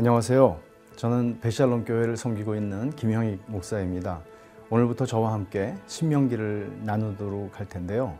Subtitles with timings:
[0.00, 0.58] 안녕하세요.
[0.96, 4.22] 저는 베샬롬 교회를 섬기고 있는 김형익 목사입니다.
[4.70, 8.16] 오늘부터 저와 함께 신명기를 나누도록 할 텐데요.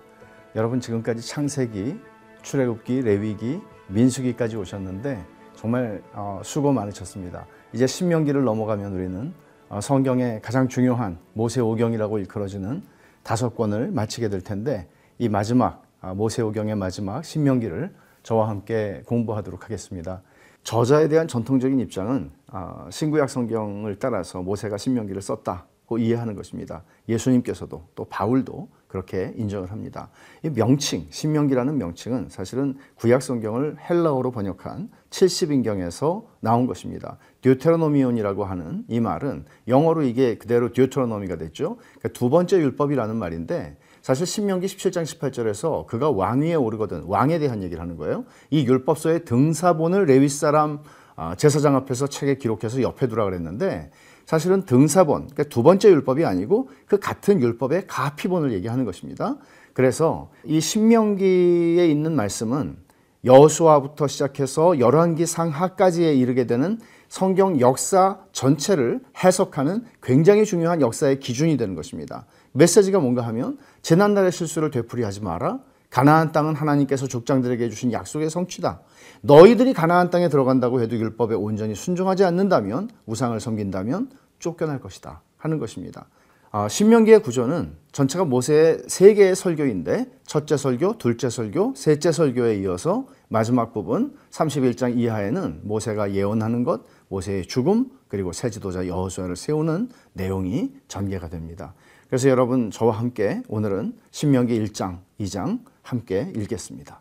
[0.54, 1.98] 여러분 지금까지 창세기,
[2.42, 5.24] 출애굽기, 레위기, 민수기까지 오셨는데
[5.54, 7.46] 정말 어, 수고 많으셨습니다.
[7.72, 9.32] 이제 신명기를 넘어가면 우리는
[9.70, 12.82] 어, 성경의 가장 중요한 모세오경이라고 일컬어지는
[13.22, 20.20] 다섯 권을 마치게 될 텐데 이 마지막 아, 모세오경의 마지막 신명기를 저와 함께 공부하도록 하겠습니다.
[20.62, 26.84] 저자에 대한 전통적인 입장은 아, 신구약 성경을 따라서 모세가 신명기를 썼다고 이해하는 것입니다.
[27.08, 30.10] 예수님께서도 또 바울도 그렇게 인정을 합니다.
[30.42, 37.16] 이 명칭, 신명기라는 명칭은 사실은 구약 성경을 헬라어로 번역한 70인경에서 나온 것입니다.
[37.42, 41.76] 듀테로노미온이라고 하는 이 말은 영어로 이게 그대로 듀테로노미가 됐죠.
[41.98, 47.82] 그러니까 두 번째 율법이라는 말인데 사실 신명기 17장 18절에서 그가 왕위에 오르거든 왕에 대한 얘기를
[47.82, 48.24] 하는 거예요.
[48.50, 50.80] 이 율법서의 등사본을 레위 사람
[51.16, 53.90] 아, 제사장 앞에서 책에 기록해서 옆에 두라 그랬는데
[54.24, 59.36] 사실은 등사본, 그러니까 두 번째 율법이 아니고 그 같은 율법의 가피본을 얘기하는 것입니다.
[59.74, 62.76] 그래서 이 신명기에 있는 말씀은
[63.24, 66.78] 여수아부터 시작해서 열왕기 상하까지에 이르게 되는
[67.08, 72.24] 성경 역사 전체를 해석하는 굉장히 중요한 역사의 기준이 되는 것입니다.
[72.52, 75.60] 메시지가 뭔가 하면 지난날의 실수를 되풀이하지 마라.
[75.90, 78.80] 가나안 땅은 하나님께서 족장들에게 주신 약속의 성취다.
[79.22, 86.06] 너희들이 가나안 땅에 들어간다고 해도 율법에 온전히 순종하지 않는다면 우상을 섬긴다면 쫓겨날 것이다 하는 것입니다.
[86.52, 93.06] 아, 신명기의 구조는 전체가 모세의 세 개의 설교인데 첫째 설교, 둘째 설교, 셋째 설교에 이어서
[93.28, 100.72] 마지막 부분 31장 이하에는 모세가 예언하는 것, 모세의 죽음, 그리고 새 지도자 여호수아를 세우는 내용이
[100.88, 101.74] 전개가 됩니다.
[102.10, 107.00] 그래서 여러분 저와 함께 오늘은 신명기 1장, 2장 함께 읽겠습니다.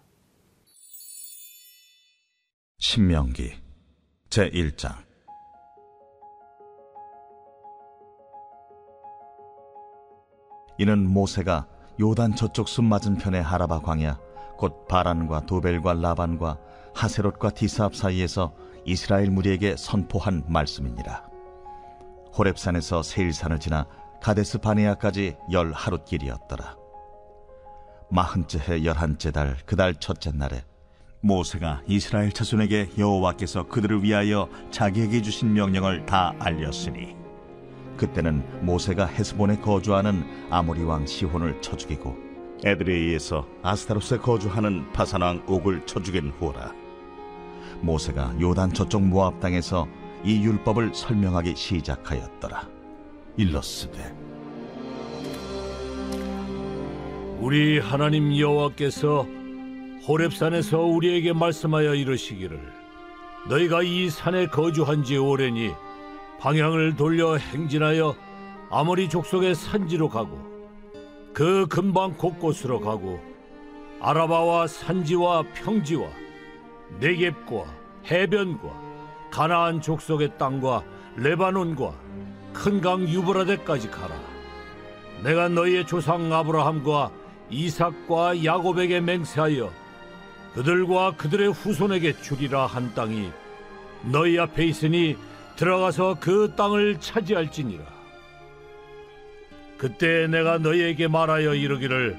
[2.77, 3.53] 신명기
[4.29, 4.93] 제1장
[10.77, 11.67] 이는 모세가
[11.99, 14.19] 요단 저쪽 숲 맞은편의 하라바 광야
[14.57, 16.59] 곧 바란과 도벨과 라반과
[16.93, 18.53] 하세롯과 디사압 사이에서
[18.85, 21.27] 이스라엘 무리에게 선포한 말씀이니라
[22.37, 23.87] 호렙산에서 세일산을 지나
[24.21, 26.77] 가데스 바네아까지 열 하룻길이었더라.
[28.11, 30.63] 마흔째 해 열한째 달 그달 첫째 날에
[31.21, 37.15] 모세가 이스라엘 자손에게 여호와께서 그들을 위하여 자기에게 주신 명령을 다 알렸으니
[37.97, 42.15] 그때는 모세가 헤스본에 거주하는 아모리 왕 시혼을 쳐 죽이고
[42.63, 46.73] 에드레이에서 아스타로스에 거주하는 바산 왕 옥을 쳐 죽인 후라
[47.81, 49.87] 모세가 요단 저쪽 모압 땅에서
[50.23, 52.78] 이 율법을 설명하기 시작하였더라
[53.37, 54.15] 일러스되
[57.39, 59.25] 우리 하나님 여호와께서
[60.07, 62.59] 호렙산에서 우리에게 말씀하여 이르시기를
[63.47, 65.71] 너희가 이 산에 거주한 지 오래니
[66.39, 68.15] 방향을 돌려 행진하여
[68.69, 70.39] 아모리 족속의 산지로 가고
[71.33, 73.19] 그 근방 곳곳으로 가고
[74.01, 76.07] 아라바와 산지와 평지와
[76.99, 77.65] 네겝과
[78.09, 78.89] 해변과
[79.31, 80.83] 가나안 족속의 땅과
[81.15, 82.08] 레바논과
[82.53, 84.15] 큰 강 유브라데까지 가라
[85.23, 87.11] 내가 너희의 조상 아브라함과
[87.49, 89.71] 이삭과 야곱에게 맹세하여
[90.55, 93.31] 그들과 그들의 후손에게 주리라 한 땅이
[94.11, 95.17] 너희 앞에 있으니
[95.55, 97.83] 들어가서 그 땅을 차지할지니라.
[99.77, 102.17] 그때 내가 너희에게 말하여 이르기를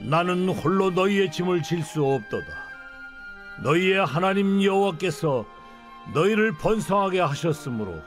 [0.00, 2.46] 나는 홀로 너희의 짐을 질 수 없도다.
[3.62, 5.46] 너희의 하나님 여호와께서
[6.12, 8.00] 너희를 번성하게 하셨으므로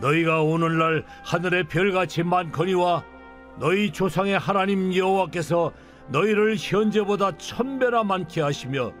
[0.00, 3.04] 너희가 오늘날 하늘의 별같이 많거니와
[3.58, 5.72] 너희 조상의 하나님 여호와께서
[6.08, 8.92] 너희를 현재보다 천배나 많게 하시며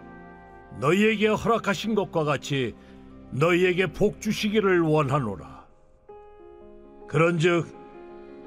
[0.80, 2.74] 너희에게 허락하신 것과 같이
[3.30, 5.66] 너희에게 복 주시기를 원하노라.
[7.08, 7.66] 그런즉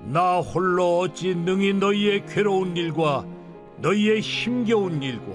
[0.06, 3.26] 나 홀로 어찌 능히 너희의 괴로운 일과
[3.78, 5.34] 너희의 힘겨운 일과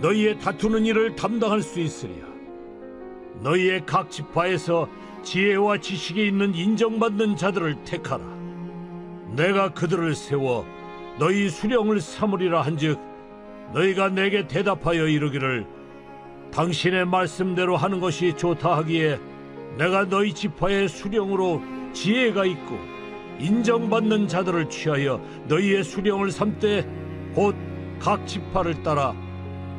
[0.00, 2.26] 너희의 다투는 일을 담당할 수 있으랴.
[3.42, 4.88] 너희의 각 지파에서
[5.22, 8.24] 지혜와 지식이 있는 인정받는 자들을 택하라.
[9.36, 10.66] 내가 그들을 세워
[11.18, 12.98] 너희 수령을 삼으리라 한즉
[13.72, 15.66] 너희가 내게 대답하여 이르기를
[16.52, 19.20] 당신의 말씀대로 하는 것이 좋다 하기에
[19.78, 21.62] 내가 너희 지파의 수령으로
[21.92, 22.76] 지혜가 있고
[23.38, 26.82] 인정받는 자들을 취하여 너희의 수령을 삼되
[27.34, 27.70] 곧
[28.00, 29.14] 각 지파를 따라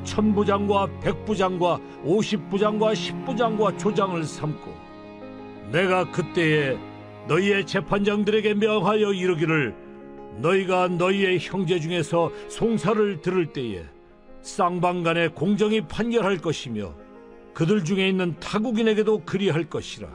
[0.03, 4.90] 천부장과 백부장과 오십부장과 십부장과 조장을 삼고
[5.71, 6.77] 내가 그때에
[7.27, 9.75] 너희의 재판장들에게 명하여 이르기를
[10.39, 13.85] 너희가 너희의 형제 중에서 송사를 들을 때에
[14.41, 16.93] 쌍방간에 공정히 판결할 것이며
[17.53, 20.07] 그들 중에 있는 타국인에게도 그리할 것이라.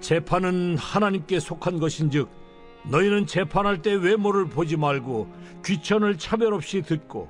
[0.00, 2.28] 재판은 하나님께 속한 것인즉
[2.90, 5.32] 너희는 재판할 때 외모를 보지 말고
[5.64, 7.28] 귀천을 차별 없이 듣고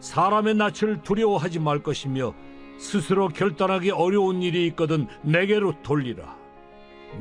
[0.00, 2.34] 사람의 낯을 두려워하지 말 것이며
[2.78, 6.36] 스스로 결단하기 어려운 일이 있거든 내게로 돌리라.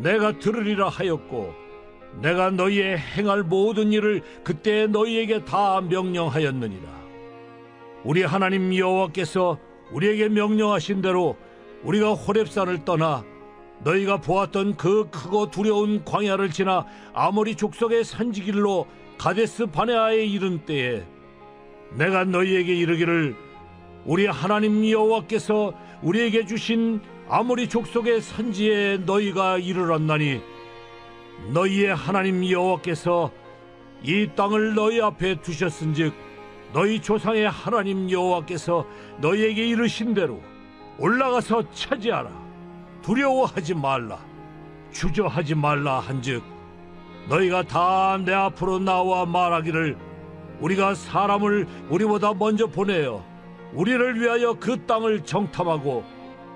[0.01, 1.53] 내가 들으리라 하였고
[2.21, 7.03] 내가 너희의 행할 모든 일을 그때 너희에게 다 명령하였느니라.
[8.03, 9.57] 우리 하나님 여호와께서
[9.91, 11.37] 우리에게 명령하신 대로
[11.83, 13.23] 우리가 호렙산을 떠나
[13.83, 21.03] 너희가 보았던 그 크고 두려운 광야를 지나 아모리 족속의 산지길로 가데스 바네아에 이른 때에
[21.95, 23.35] 내가 너희에게 이르기를
[24.05, 30.41] 우리 하나님 여호와께서 우리에게 주신 아모리 족속의 산지에 너희가 이르렀나니
[31.53, 33.31] 너희의 하나님 여호와께서
[34.03, 36.13] 이 땅을 너희 앞에 두셨은즉
[36.73, 38.85] 너희 조상의 하나님 여호와께서
[39.21, 40.41] 너희에게 이르신 대로
[40.99, 42.29] 올라가서 차지하라.
[43.01, 44.19] 두려워하지 말라.
[44.91, 46.43] 주저하지 말라 한즉
[47.29, 49.97] 너희가 다 내 앞으로 나와 말하기를
[50.59, 53.23] 우리가 사람을 우리보다 먼저 보내어
[53.73, 56.03] 우리를 위하여 그 땅을 정탐하고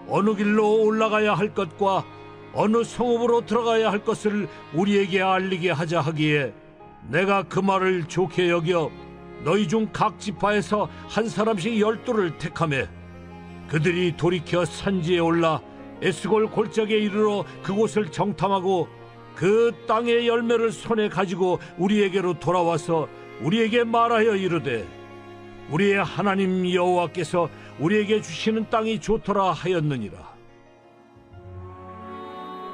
[0.07, 2.05] 어느 길로 올라가야 할 것과
[2.53, 6.53] 어느 성읍으로 들어가야 할 것을 우리에게 알리게 하자 하기에
[7.09, 8.91] 내가 그 말을 좋게 여겨
[9.43, 12.87] 너희 중 각 지파에서 한 사람씩 열두를 택하매
[13.67, 15.61] 그들이 돌이켜 산지에 올라
[16.01, 18.87] 에스골 골짜기에 이르러 그곳을 정탐하고
[19.35, 23.07] 그 땅의 열매를 손에 가지고 우리에게로 돌아와서
[23.41, 24.87] 우리에게 말하여 이르되
[25.69, 27.49] 우리의 하나님 여호와께서
[27.79, 30.17] 우리에게 주시는 땅이 좋더라 하였느니라.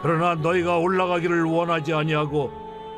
[0.01, 2.51] 그러나 너희가 올라가기를 원하지 아니하고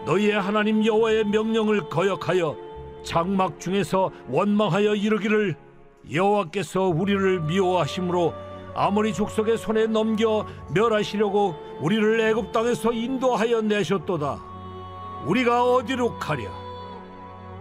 [0.05, 2.57] 너희의 하나님 여호와의 명령을 거역하여
[3.03, 5.55] 장막 중에서 원망하여 이르기를
[6.11, 8.33] 여호와께서 우리를 미워하심으로
[8.75, 14.39] 아모리 족속의 손에 넘겨 멸하시려고 우리를 애굽 땅에서 인도하여 내셨도다.
[15.25, 16.64] 우리가 어디로 가랴?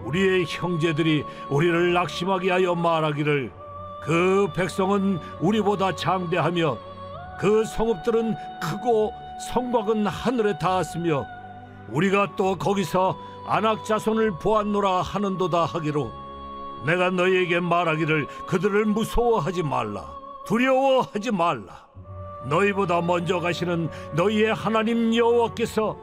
[0.05, 3.53] 우리의 형제들이 우리를 낙심하게 하여 말하기를
[4.03, 6.79] 그 백성은 우리보다 장대하며
[7.41, 9.13] 그 성읍들은 크고
[9.53, 11.25] 성곽은 하늘에 닿았으며
[11.89, 13.17] 우리가 또 거기서
[13.47, 16.11] 안악 자손을 보았노라 하는도다 하기로
[16.87, 21.85] 내가 너희에게 말하기를 그들을 무서워하지 말라 두려워하지 말라.
[22.45, 25.97] 너희보다 먼저 가시는 너희의 하나님 여호와께서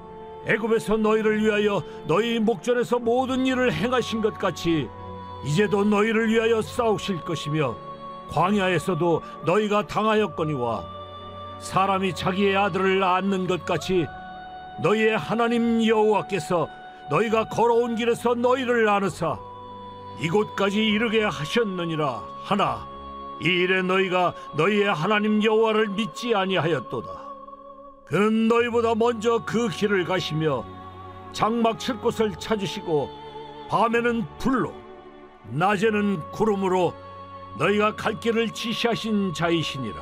[0.45, 4.89] 애굽에서 너희를 위하여 너희 목전에서 모든 일을 행하신 것 같이
[5.45, 7.75] 이제도 너희를 위하여 싸우실 것이며
[8.29, 10.85] 광야에서도 너희가 당하였거니와
[11.59, 14.05] 사람이 자기의 아들을 낳는 것 같이
[14.81, 16.67] 너희의 하나님 여호와께서
[17.09, 19.37] 너희가 걸어온 길에서 너희를 나누사
[20.19, 22.87] 이곳까지 이르게 하셨느니라 하나
[23.41, 27.30] 이 일에 너희가 너희의 하나님 여호와를 믿지 아니하였도다
[28.11, 30.65] 그는 너희보다 먼저 그 길을 가시며
[31.31, 33.09] 장막 칠 곳을 찾으시고
[33.69, 34.73] 밤에는 불로
[35.49, 36.93] 낮에는 구름으로
[37.57, 39.95] 너희가 갈 길을 지시하신 자이시니라.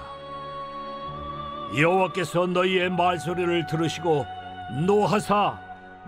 [1.78, 4.26] 여호와께서 너희의 말소리를 들으시고
[4.88, 5.60] 노하사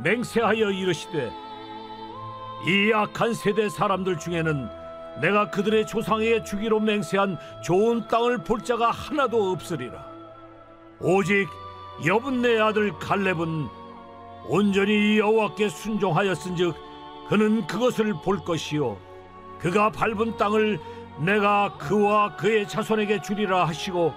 [0.03, 1.31] 맹세하여 이르시되
[2.65, 4.67] 이 악한 세대 사람들 중에는
[5.21, 10.03] 내가 그들의 조상에게 주기로 맹세한 좋은 땅을 볼 자가 하나도 없으리라.
[10.99, 11.47] 오직
[12.05, 13.69] 여분네 아들 갈렙은
[14.47, 16.75] 온전히 여호와께 순종하였은즉
[17.29, 18.97] 그는 그것을 볼 것이요.
[19.59, 20.79] 그가 밟은 땅을
[21.19, 24.13] 내가 그와 그의 자손에게 주리라 하시고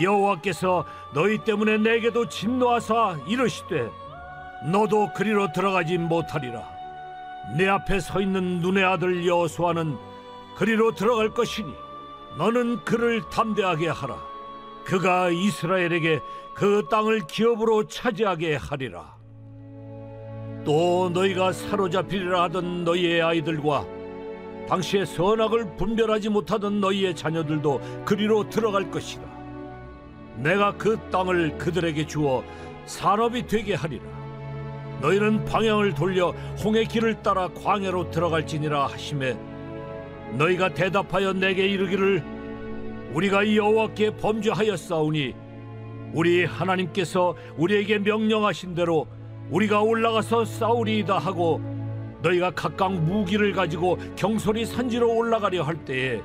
[0.00, 3.90] 여호와께서 너희 때문에 내게도 진노하사 이르시되
[4.70, 6.62] 너도 그리로 들어가지 못하리라.
[7.56, 9.96] 내 앞에 서 있는 눈의 아들 여호수아는
[10.56, 11.72] 그리로 들어갈 것이니
[12.36, 14.16] 너는 그를 담대하게 하라.
[14.84, 16.20] 그가 이스라엘에게
[16.54, 19.16] 그 땅을 기업으로 차지하게 하리라.
[20.64, 23.84] 또 너희가 사로잡히리라 하던 너희의 아이들과
[24.68, 29.22] 당시에 선악을 분별하지 못하던 너희의 자녀들도 그리로 들어갈 것이라.
[30.36, 32.44] 내가 그 땅을 그들에게 주어
[32.86, 34.04] 산업이 되게 하리라.
[35.00, 36.30] 너희는 방향을 돌려
[36.62, 39.36] 홍해 길을 따라 광야로 들어갈지니라 하심에
[40.38, 42.22] 너희가 대답하여 내게 이르기를
[43.12, 45.34] 우리가 여호와께 범죄하였사오니
[46.12, 49.06] 우리 하나님께서 우리에게 명령하신 대로
[49.50, 51.60] 우리가 올라가서 싸우리이다 하고
[52.22, 56.20] 너희가 각각 무기를 가지고 경솔이 산지로 올라가려 할 때에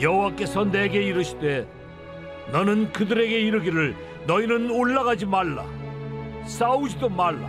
[0.00, 1.68] 여호와께서 내게 이르시되
[2.52, 3.94] 너는 그들에게 이르기를
[4.26, 5.64] 너희는 올라가지 말라
[6.46, 7.48] 싸우지도 말라.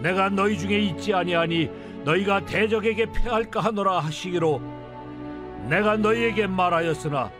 [0.00, 1.70] 내가 너희 중에 있지 아니하니
[2.04, 4.60] 너희가 대적에게 패할까 하노라 하시기로
[5.68, 7.30] 내가 너희에게 말하였으나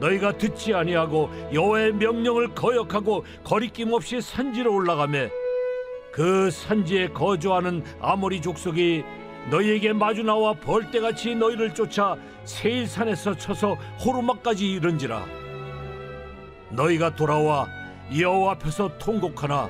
[0.00, 5.30] 너희가 듣지 아니하고 여호와의 명령을 거역하고 거리낌 없이 산지로 올라가매
[6.12, 9.04] 그 산지에 거주하는 아모리 족속이
[9.50, 15.24] 너희에게 마주 나와 벌떼같이 너희를 쫓아 세일산에서 쳐서 호르마까지 이른지라.
[16.70, 17.66] 너희가 돌아와
[18.18, 19.68] 여호와 앞에서 통곡하나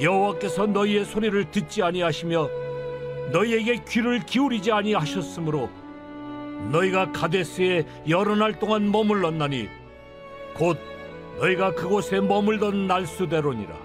[0.00, 2.48] 여호와께서 너희의 소리를 듣지 아니하시며
[3.32, 5.70] 너희에게 귀를 기울이지 아니하셨으므로
[6.70, 9.68] 너희가 가데스에 여러 날 동안 머물렀나니
[10.54, 10.78] 곧
[11.38, 13.84] 너희가 그곳에 머물던 날수대로니라.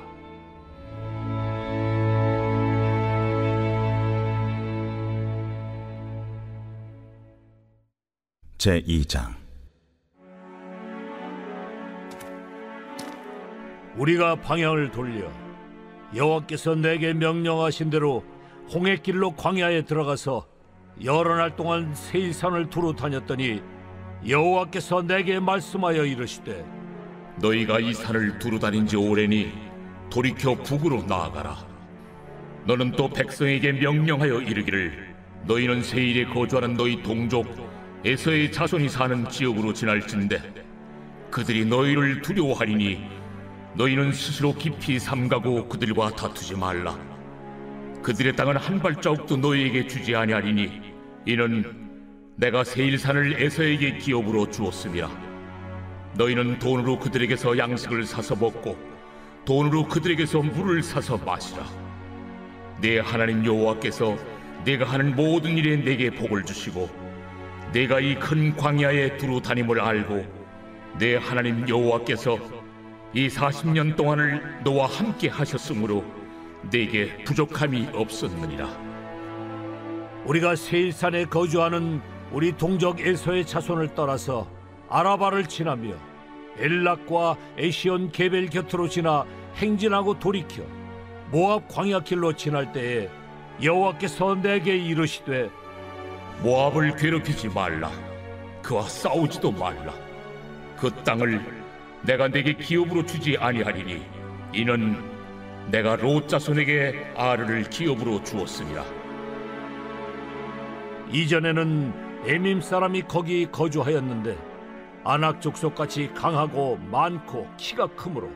[8.59, 9.39] 제2장.
[13.95, 15.29] 우리가 방향을 돌려
[16.15, 18.23] 여호와께서 내게 명령하신 대로
[18.73, 20.48] 홍해길로 광야에 들어가서
[21.03, 23.61] 여러 날 동안 세일산을 두루 다녔더니
[24.27, 26.65] 여호와께서 내게 말씀하여 이르시되
[27.37, 29.53] 너희가 이 산을 두루 다닌 지 오래니
[30.09, 31.55] 돌이켜 북으로 나아가라.
[32.65, 35.15] 너는 또 백성에게 명령하여 이르기를
[35.45, 37.47] 너희는 세일에 거주하는 너희 동족
[38.03, 40.41] 에서의 자손이 사는 지역으로 지날진대
[41.31, 43.01] 그들이 너희를 두려워하리니
[43.75, 46.97] 너희는 스스로 깊이 삼가고 그들과 다투지 말라.
[48.01, 50.88] 그들의 땅은 한 발자국도 너희에게 주지 아니하리니
[51.25, 51.89] 이는
[52.35, 55.09] 내가 세일산을 에서에게 기업으로 주었음이라.
[56.15, 58.77] 너희는 돈으로 그들에게서 양식을 사서 먹고
[59.45, 61.65] 돈으로 그들에게서 물을 사서 마시라.
[62.81, 64.17] 내 하나님 여호와께서
[64.63, 66.89] 내가 하는 모든 일에 내게 복을 주시고
[67.73, 70.25] 내가 이 큰 광야에 두루 다님을 알고
[70.97, 72.37] 내 하나님 여호와께서
[73.13, 76.03] 이 40년 동안을 너와 함께 하셨으므로
[76.71, 78.88] 내게 부족함이 없었느니라.
[80.29, 84.47] 우리가 세일산에 거주하는 우리 동족 에서의 자손을 떠나서
[84.87, 85.95] 아라바를 지나며
[86.59, 90.61] 엘락과 에시온 게벨 곁으로 지나 행진하고 돌이켜
[91.31, 93.09] 모압 광야 길로 지날 때에
[93.63, 95.49] 여호와께서 내게 이르시되
[96.43, 97.91] 모압을 괴롭히지 말라.
[98.61, 99.91] 그와 싸우지도 말라.
[100.77, 101.41] 그 땅을
[102.03, 104.03] 내가 내게 기업으로 주지 아니하리니
[104.53, 104.95] 이는
[105.71, 108.98] 내가 롯 자손에게 아르를 기업으로 주었습니다.
[111.11, 111.93] 이전에는
[112.27, 114.37] 에밈 사람이 거기 거주하였는데
[115.03, 118.29] 아낙 족속 같이 강하고 많고 키가 크므로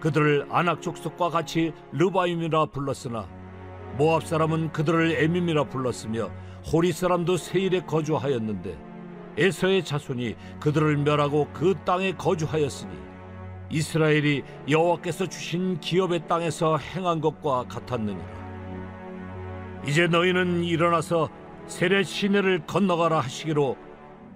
[0.00, 3.26] 그들을 아낙 족속과 같이 르바임이라 불렀으나
[3.96, 6.30] 모압 사람은 그들을 에밈이라 불렀으며
[6.70, 8.76] 호리 사람도 세일에 거주하였는데
[9.38, 12.92] 에서의 자손이 그들을 멸하고 그 땅에 거주하였으니
[13.70, 18.40] 이스라엘이 여호와께서 주신 기업의 땅에서 행한 것과 같았느니라.
[19.86, 21.30] 이제 너희는 일어나서
[21.70, 23.76] 세례 시내를 건너가라 하시기로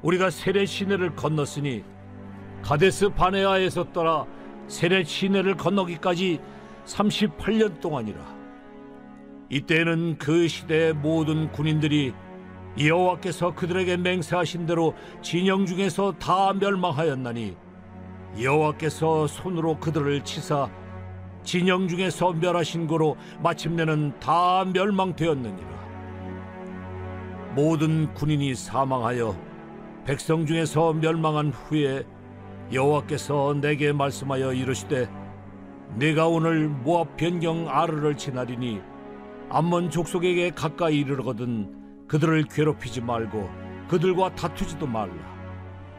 [0.02, 1.82] 우리가 세례 시내를 건넜으니
[2.62, 4.24] 가데스 바네아에서 떠나
[4.68, 6.38] 세례 시내를 건너기까지
[6.86, 8.20] 38년 동안이라.
[9.50, 12.14] 이때는 그 시대의 모든 군인들이
[12.80, 17.56] 여호와께서 그들에게 맹세하신 대로 진영 중에서 다 멸망하였나니
[18.40, 20.70] 여호와께서 손으로 그들을 치사
[21.42, 25.93] 진영 중에서 멸하신 거로 마침내는 다 멸망되었느니라
[27.54, 29.36] 모든 군인이 사망하여
[30.04, 32.04] 백성 중에서 멸망한 후에
[32.72, 35.08] 여호와께서 내게 말씀하여 이르시되
[35.96, 38.80] 내가 오늘 모압 변경 아르를 지나리니
[39.50, 43.48] 암몬 족속에게 가까이 이르거든 그들을 괴롭히지 말고
[43.88, 45.14] 그들과 다투지도 말라.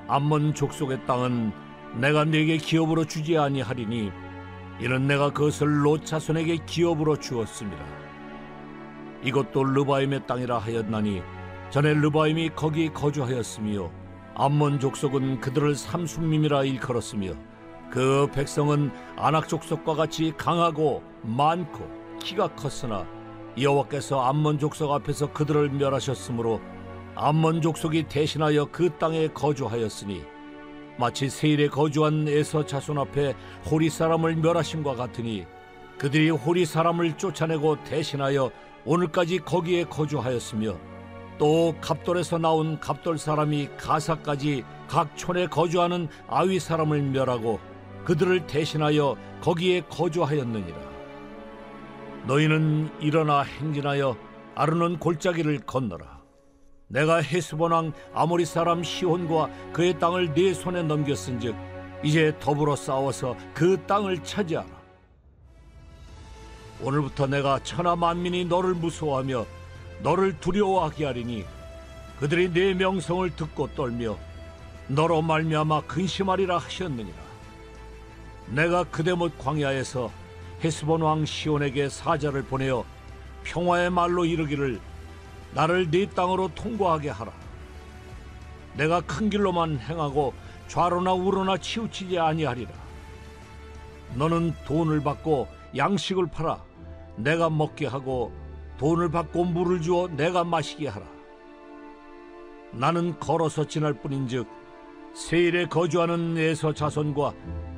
[0.08, 1.54] 암몬 족속의 땅은
[2.02, 4.12] 내가 네게 기업으로 주지 아니하리니
[4.82, 7.82] 이는 내가 그것을 롯 자손에게 기업으로 주었습니다.
[9.24, 11.24] 이것도 르바임의 땅이라 하였나니
[11.70, 13.92] 전에 르바임이 거기 거주하였으며
[14.36, 17.34] 암몬 족속은 그들을 삼순밈이라 일컬었으며
[17.90, 21.90] 그 백성은 아낙 족속과 같이 강하고 많고
[22.22, 23.06] 키가 컸으나
[23.60, 26.62] 여호와께서 암몬 족속 앞에서 그들을 멸하셨으므로
[27.16, 30.24] 암몬 족속이 대신하여 그 땅에 거주하였으니
[30.98, 33.36] 마치 세일에 거주한 에서 자손 앞에
[33.70, 35.46] 호리 사람을 멸하심과 같으니
[35.98, 38.52] 그들이 호리 사람을 쫓아내고 대신하여
[38.86, 40.95] 오늘까지 거기에 거주하였으며
[41.38, 47.60] 또 갑돌에서 나온 갑돌 사람이 가사까지 각 촌에 거주하는 아위 사람을 멸하고
[48.06, 50.78] 그들을 대신하여 거기에 거주하였느니라.
[52.28, 54.16] 너희는 일어나 행진하여
[54.56, 56.22] 아르논 골짜기를 건너라.
[56.88, 61.56] 내가 헤스본 왕 아모리 사람 시혼과 그의 땅을 네 손에 넘겼은즉
[62.04, 64.76] 이제 더불어 싸워서 그 땅을 차지하라.
[66.82, 69.46] 오늘부터 내가 천하 만민이 너를 무서워하며
[70.00, 71.46] 너를 두려워하게 하리니
[72.20, 74.18] 그들이 내 명성을 듣고 떨며
[74.88, 77.18] 너로 말미암아 근심하리라 하셨느니라.
[78.48, 80.12] 내가 그대못 광야에서
[80.64, 82.86] 헤스본 왕 시온에게 사자를 보내어
[83.44, 84.80] 평화의 말로 이르기를
[85.54, 87.32] 나를 네 땅으로 통과하게 하라.
[88.76, 90.34] 내가 큰 길로만 행하고
[90.68, 92.72] 좌로나 우로나 치우치지 아니하리라.
[94.16, 96.64] 너는 돈을 받고 양식을 팔아
[97.18, 98.32] 내가 먹게 하고
[98.78, 101.06] 돈을 받고 물을 주어 내가 마시게 하라.
[102.72, 104.48] 나는 걸어서 지날 뿐인즉
[105.14, 107.34] 세일에 거주하는 에서 자손과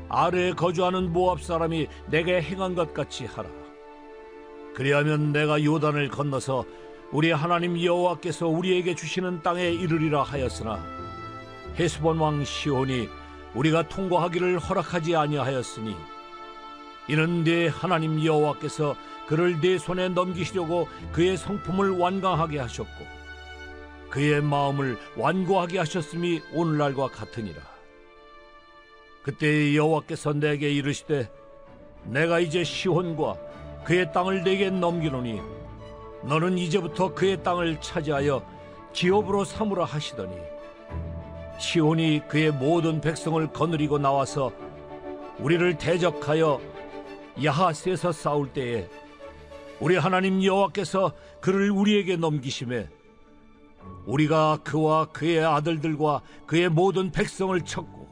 [0.09, 3.49] 아래에 거주하는 모압 사람이 내게 행한 것 같이 하라.
[4.73, 6.65] 그리하면 내가 요단을 건너서
[7.11, 10.83] 우리 하나님 여호와께서 우리에게 주시는 땅에 이르리라 하였으나
[11.79, 13.07] 헤스본 왕 시온이
[13.55, 15.95] 우리가 통과하기를 허락하지 아니하였으니
[17.07, 18.95] 이는 네 하나님 여호와께서
[19.27, 23.05] 그를 네 손에 넘기시려고 그의 성품을 완강하게 하셨고
[24.09, 27.61] 그의 마음을 완고하게 하셨음이 오늘날과 같으니라.
[29.23, 31.29] 그때 여호와께서 내게 이르시되
[32.05, 33.35] 내가 이제 시혼과
[33.83, 35.41] 그의 땅을 내게 넘기노니
[36.23, 38.45] 너는 이제부터 그의 땅을 차지하여
[38.93, 40.35] 기업으로 삼으라 하시더니
[41.59, 44.51] 시온이 그의 모든 백성을 거느리고 나와서
[45.39, 46.59] 우리를 대적하여
[47.43, 48.89] 야하스에서 싸울 때에
[49.79, 52.89] 우리 하나님 여호와께서 그를 우리에게 넘기심에
[54.05, 58.07] 우리가 그와 그의 아들들과 그의 모든 백성을 쳤고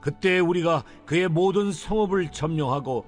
[0.00, 3.04] 그때 우리가 그의 모든 성읍을 점령하고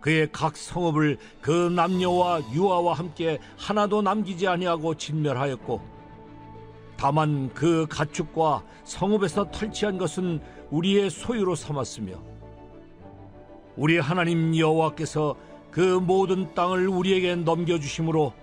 [0.00, 5.80] 그의 각 성읍을 그 남녀와 유아와 함께 하나도 남기지 아니하고 진멸하였고
[6.96, 12.31] 다만 그 가축과 성읍에서 탈취한 것은 우리의 소유로 삼았으며
[13.76, 15.34] 우리 하나님 여호와께서
[15.70, 18.34] 그 모든 땅을 우리에게 넘겨주심으로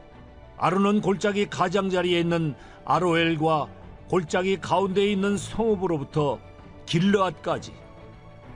[0.57, 3.67] 아르논 골짜기 가장자리에 있는 아로엘과
[4.09, 6.39] 골짜기 가운데에 있는 성읍으로부터
[6.87, 7.73] 길르앗까지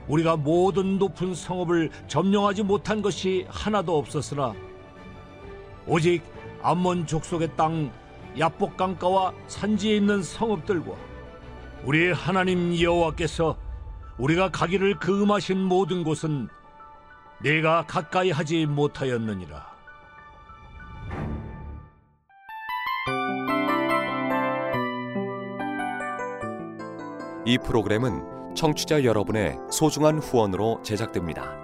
[0.08, 4.52] 우리가 모든 높은 성읍을 점령하지 못한 것이 하나도 없었으나
[5.86, 6.22] 오직
[6.62, 7.92] 암몬 족속의 땅
[8.36, 10.92] 야복 강가와 산지에 있는 성읍들과
[11.84, 13.56] 우리 하나님 여호와께서
[14.18, 16.48] 우리가 가기를 금하신 모든 곳은
[17.44, 19.74] 내가 가까이 하지 못하였느니라.
[27.44, 31.63] 이 프로그램은 청취자 여러분의 소중한 후원으로 제작됩니다.